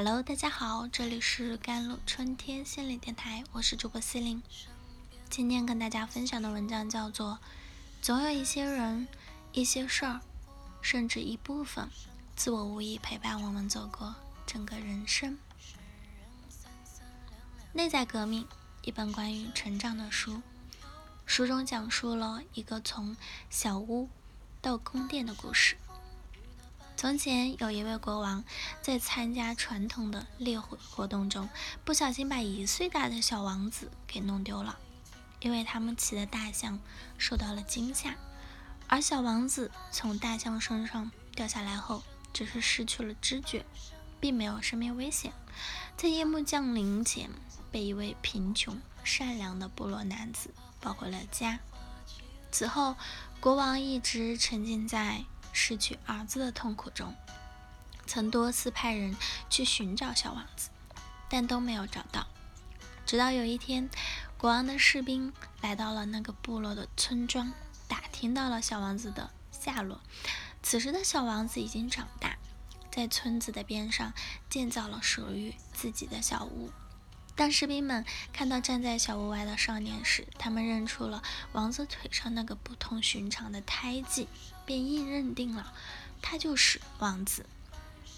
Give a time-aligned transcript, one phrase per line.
[0.00, 4.40] Hello，大家好，这里是甘露春天心理电台，我是主播西林。
[5.28, 7.32] 今天跟大家分享的文章叫做
[8.00, 9.08] 《总有一些人、
[9.50, 10.20] 一些事儿，
[10.80, 11.90] 甚至一部分
[12.36, 14.14] 自我无意陪伴我们走过
[14.46, 15.32] 整个人生》。
[17.72, 18.46] 内在革命，
[18.82, 20.40] 一本关于成长的书。
[21.26, 23.16] 书中讲述了一个从
[23.50, 24.08] 小屋
[24.62, 25.76] 到宫殿的故事。
[26.98, 28.42] 从前有一位国王，
[28.82, 31.48] 在参加传统的猎会活动中，
[31.84, 34.76] 不小心把一岁大的小王子给弄丢了。
[35.38, 36.80] 因为他们骑的大象
[37.16, 38.16] 受到了惊吓，
[38.88, 43.64] 而小王子从大象身上掉下来后，只是失去了知觉，
[44.18, 45.32] 并没有生命危险。
[45.96, 47.30] 在夜幕降临前，
[47.70, 51.60] 被一位贫穷善良的部落男子抱回了家。
[52.50, 52.96] 此后，
[53.38, 55.22] 国王一直沉浸在。
[55.60, 57.16] 失去儿子的痛苦中，
[58.06, 59.16] 曾多次派人
[59.50, 60.70] 去寻找小王子，
[61.28, 62.28] 但都没有找到。
[63.04, 63.90] 直到有一天，
[64.38, 67.52] 国王的士兵来到了那个部落的村庄，
[67.88, 70.00] 打听到了小王子的下落。
[70.62, 72.38] 此时的小王子已经长大，
[72.92, 74.12] 在村子的边上
[74.48, 76.70] 建造了属于自己的小屋。
[77.38, 81.22] 当士兵们看到站在小屋外的少年时，他们认出了
[81.52, 84.26] 王子腿上那个不同寻常的胎记，
[84.66, 85.72] 便硬认定了
[86.20, 87.46] 他就是王子。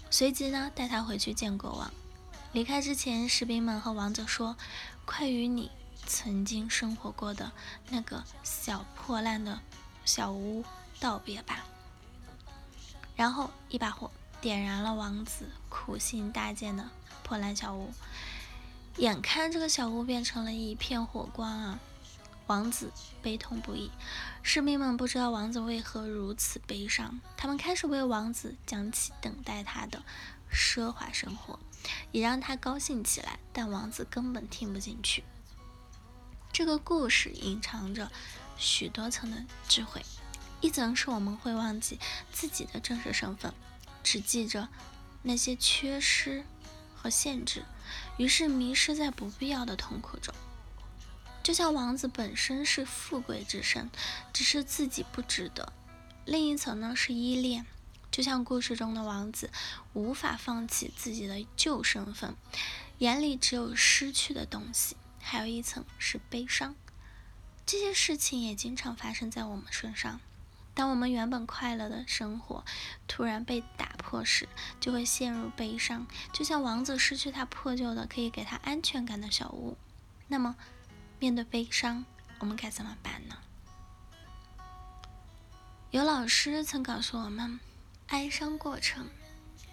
[0.09, 1.93] 随即呢，带他回去见国王。
[2.51, 4.57] 离开之前，士兵们和王子说
[5.05, 5.69] ：“快与你
[6.07, 7.51] 曾经生活过的
[7.89, 9.61] 那个小破烂的
[10.03, 10.65] 小屋
[10.99, 11.63] 道别吧。”
[13.15, 14.09] 然后一把火
[14.41, 16.89] 点燃了王子苦心搭建的
[17.21, 17.93] 破烂小屋。
[18.97, 21.79] 眼看这个小屋变成了一片火光啊！
[22.47, 23.89] 王子悲痛不已。
[24.43, 30.03] 士兵们不知道王子为何如此悲伤，他们开始为王子讲起等待他的
[30.51, 31.57] 奢华生活，
[32.11, 33.39] 也让他高兴起来。
[33.53, 35.23] 但王子根本听不进去。
[36.51, 38.11] 这个故事隐藏着
[38.57, 40.01] 许多层的智慧。
[40.59, 41.97] 一层是我们会忘记
[42.31, 43.53] 自己的真实身份，
[44.03, 44.67] 只记着
[45.23, 46.43] 那些缺失。
[47.01, 47.65] 和限制，
[48.17, 50.35] 于是迷失在不必要的痛苦中。
[51.41, 53.89] 就像王子本身是富贵之身，
[54.31, 55.73] 只是自己不值得。
[56.25, 57.65] 另一层呢是依恋，
[58.11, 59.49] 就像故事中的王子
[59.93, 62.35] 无法放弃自己的旧身份，
[62.99, 64.95] 眼里只有失去的东西。
[65.19, 66.75] 还有一层是悲伤，
[67.65, 70.19] 这些事情也经常发生在我们身上。
[70.73, 72.63] 当我们原本快乐的生活
[73.07, 74.47] 突然被打破时，
[74.79, 79.77] 就会陷入悲伤，就像王子失去他破旧的可以给他安全感的小屋。
[80.27, 80.55] 那么，
[81.19, 82.05] 面对悲伤，
[82.39, 83.37] 我们该怎么办呢？
[85.91, 87.59] 有老师曾告诉我们，
[88.07, 89.09] 哀伤过程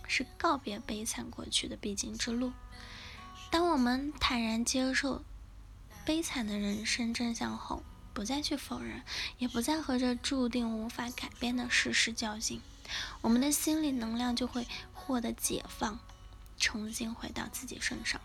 [0.08, 2.52] 是告别悲惨过去的必经之路。
[3.52, 5.24] 当我们坦然接受
[6.04, 7.84] 悲惨的人生真相后，
[8.18, 9.00] 不再去否认，
[9.38, 12.60] 也不再和这注定无法改变的事实较劲，
[13.20, 16.00] 我们的心理能量就会获得解放，
[16.58, 18.20] 重新回到自己身上。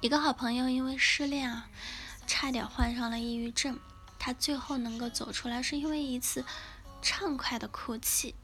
[0.00, 1.68] 一个好朋友因为失恋啊，
[2.28, 3.80] 差点患上了抑郁症，
[4.16, 6.44] 他最后能够走出来，是因为一次
[7.02, 8.36] 畅快的哭泣。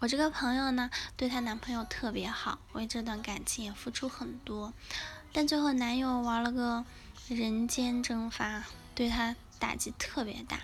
[0.00, 4.74] 我这个朋友呢，对她男朋友特别好，为这段感情也付出很多，
[5.32, 6.84] 但最后男友玩了个
[7.28, 8.62] 人间蒸发，
[8.94, 9.34] 对她。
[9.58, 10.60] 打击特别大，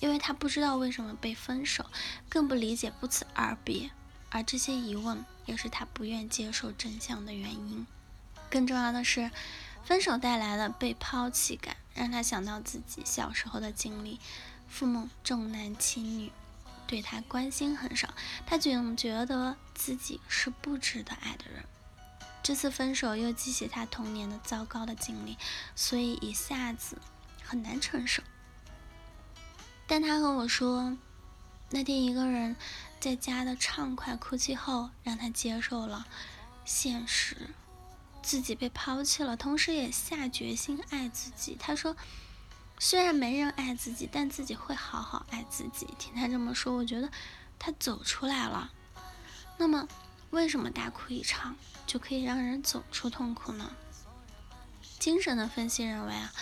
[0.00, 1.86] 因为他不知道为什么被分手，
[2.28, 3.90] 更不理解不辞而别，
[4.30, 7.86] 而这些疑问也是他不愿接受真相的原因。
[8.50, 9.30] 更重要的是，
[9.84, 14.20] 分手带来的被抛弃感，让他想到自己小时候的经历，
[14.68, 16.30] 父母重男轻女，
[16.86, 18.14] 对他关心很少，
[18.46, 21.64] 他总觉得自己是不值得爱的人。
[22.42, 25.38] 这次分手又激起他童年的糟糕的经历，
[25.74, 26.98] 所以一下子。
[27.46, 28.22] 很难承受，
[29.86, 30.96] 但他和我说，
[31.70, 32.56] 那天一个人
[32.98, 36.06] 在家的畅快哭泣后，让他接受了
[36.64, 37.50] 现实，
[38.22, 41.54] 自己被抛弃了，同时也下决心爱自己。
[41.60, 41.94] 他说，
[42.78, 45.86] 虽然没人爱自己，但自己会好好爱自己。
[45.98, 47.10] 听他这么说，我觉得
[47.58, 48.72] 他走出来了。
[49.58, 49.86] 那么，
[50.30, 51.54] 为什么大哭一场
[51.86, 53.70] 就可以让人走出痛苦呢？
[54.98, 56.32] 精神的分析认为啊。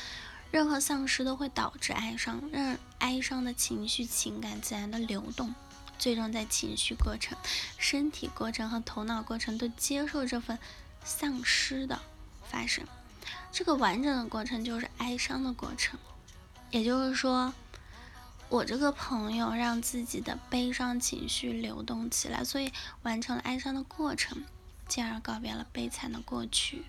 [0.52, 5.54] 任何丧失都会导致哀伤，让哀伤的情绪情感自然的流动，
[5.98, 7.36] 最终在情绪过程、
[7.78, 10.58] 身体过程和头脑过程都接受这份
[11.02, 11.98] 丧失的
[12.44, 12.86] 发生。
[13.50, 15.98] 这个完整的过程就是哀伤的过程。
[16.70, 17.54] 也就是说，
[18.50, 22.70] 我这个朋友让自己的悲伤情绪流动起来，所以
[23.02, 24.44] 完成了哀伤的过程。
[24.88, 26.84] 进而告别了悲惨的过去。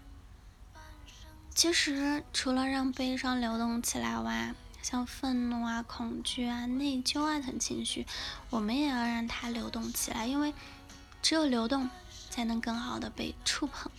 [1.55, 8.05] 其实，除了让悲伤流动起来外，像愤怒啊、恐惧啊、内疚啊等情绪，
[8.49, 10.53] 我们也要让它流动起来，因为
[11.21, 11.89] 只有流动，
[12.29, 13.91] 才能更好的被触碰、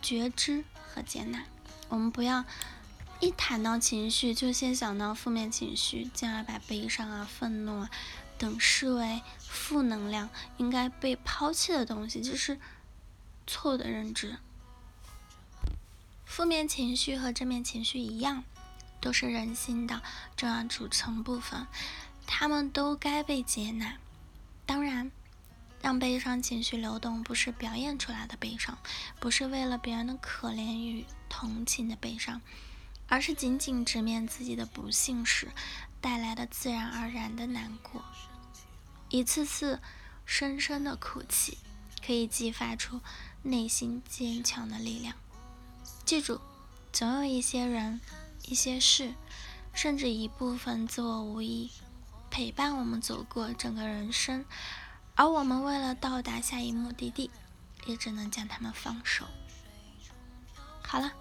[0.00, 0.64] 觉知
[0.94, 1.42] 和接纳。
[1.88, 2.44] 我们不要
[3.20, 7.90] 一谈到情绪就先想到负面情绪，进而把悲伤啊、愤怒啊
[8.38, 12.58] 等视为负能量、应该被抛弃的东西，这是
[13.46, 14.38] 错误的认知。
[16.28, 18.44] 负面情绪和正面情绪一样。
[19.00, 20.02] 都是人心的
[20.36, 21.68] 重要组成部分，
[22.26, 23.96] 他们都该被接纳。
[24.66, 25.12] 当然，
[25.80, 28.76] 让悲伤情绪流动，不是表演出来的悲伤，
[29.20, 32.40] 不是为了别人的可怜与同情的悲伤，
[33.06, 35.52] 而是仅仅直面自己的不幸时
[36.00, 38.02] 带来的自然而然的难过。
[39.10, 39.80] 一次次
[40.26, 41.56] 深深的哭泣，
[42.04, 43.00] 可以激发出
[43.42, 45.14] 内心坚强的力量。
[46.08, 46.40] 记住，
[46.90, 48.00] 总有一些人。
[48.46, 49.12] 一些事，
[49.74, 51.70] 甚至一部分自我无意
[52.30, 54.42] 陪伴我们走过整个人生，
[55.14, 57.30] 而我们为了到达下一目的地，
[57.84, 59.26] 也只能将他们放手。
[60.80, 61.12] 好了，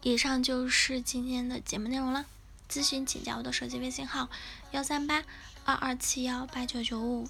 [0.00, 2.24] 以上就是今天的节目内容了。
[2.70, 4.30] 咨询请加我的手机微信号：
[4.70, 5.22] 幺三八
[5.66, 7.28] 二二七幺八九九五，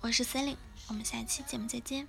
[0.00, 2.06] 我是 c e l i n e 我们下期节目再见。